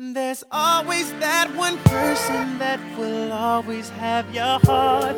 There's 0.00 0.44
always 0.52 1.12
that 1.14 1.52
one 1.56 1.76
person 1.78 2.60
that 2.60 2.78
will 2.96 3.32
always 3.32 3.88
have 3.88 4.32
your 4.32 4.60
heart. 4.60 5.16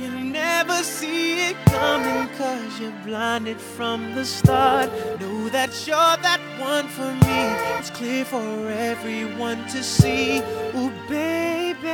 You 0.00 0.08
never 0.08 0.82
see 0.82 1.50
it 1.50 1.56
coming 1.66 2.34
cause 2.38 2.80
you're 2.80 2.98
blinded 3.04 3.60
from 3.60 4.14
the 4.14 4.24
start. 4.24 4.88
Know 5.20 5.50
that 5.50 5.86
you're 5.86 6.16
that 6.24 6.40
one 6.58 6.88
for 6.88 7.12
me. 7.12 7.76
It's 7.76 7.90
clear 7.90 8.24
for 8.24 8.66
everyone 8.70 9.58
to 9.68 9.82
see. 9.82 10.38
Ooh, 10.74 10.90
baby. 11.06 11.84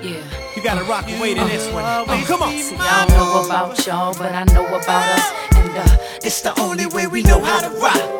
Yeah. 0.00 0.24
You 0.56 0.62
gotta 0.62 0.84
rock 0.84 1.04
and 1.06 1.20
wait 1.20 1.36
in 1.36 1.46
this 1.48 1.70
one. 1.70 1.84
Oh, 1.84 2.24
come 2.26 2.40
on. 2.40 2.52
See, 2.52 2.76
I 2.76 3.04
don't 3.06 3.18
know 3.18 3.44
about 3.44 3.86
y'all, 3.86 4.14
but 4.14 4.32
I 4.32 4.44
know 4.54 4.66
about 4.66 5.18
us. 5.18 5.32
And 5.56 5.76
uh, 5.76 5.98
it's 6.22 6.40
the 6.40 6.58
only 6.58 6.86
way 6.86 7.06
we 7.06 7.20
know 7.24 7.44
how 7.44 7.60
to 7.60 7.78
rock 7.78 8.19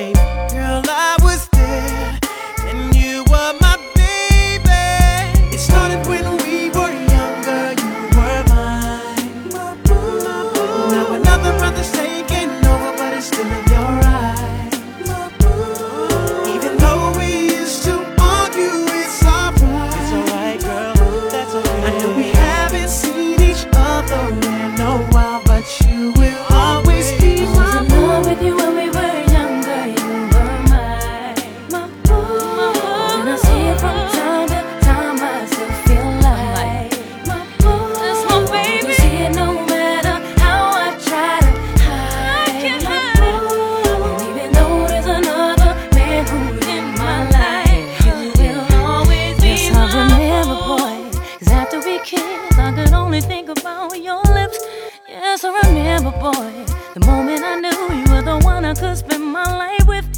just 55.37 55.45
remember, 55.45 56.11
boy, 56.11 56.65
the 56.93 56.99
moment 57.05 57.41
I 57.41 57.55
knew 57.55 57.95
you 57.95 58.13
were 58.13 58.21
the 58.21 58.37
one 58.43 58.65
I 58.65 58.73
could 58.73 58.97
spend 58.97 59.23
my 59.23 59.45
life 59.45 59.87
with. 59.87 60.10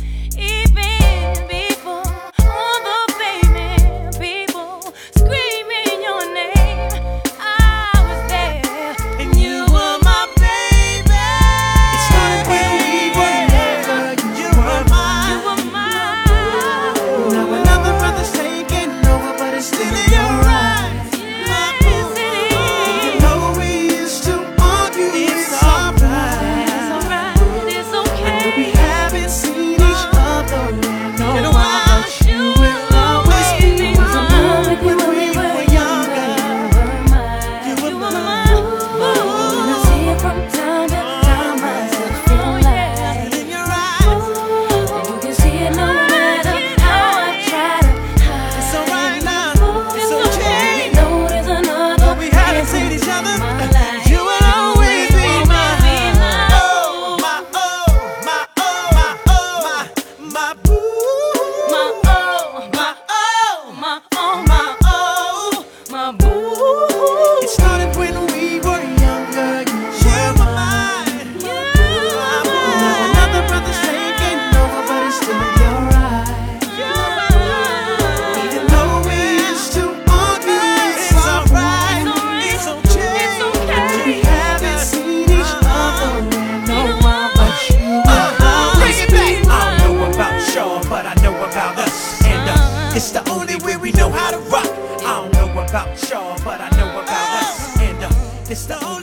we 93.83 93.91
know 93.91 94.09
how 94.09 94.31
to 94.31 94.38
rock. 94.49 94.66
I 95.03 95.29
don't 95.29 95.33
know 95.33 95.51
about 95.61 96.09
y'all, 96.09 96.39
but 96.45 96.61
I 96.61 96.69
know 96.77 96.89
about 97.01 97.44
us. 97.44 97.77
And 97.81 98.01
uh, 98.01 98.09
this 98.45 98.66
the 98.66 98.81
only 98.85 99.03